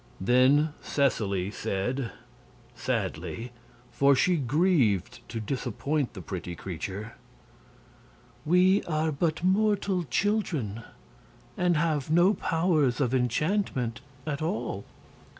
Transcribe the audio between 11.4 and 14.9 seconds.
and have no powers of enchantment at all."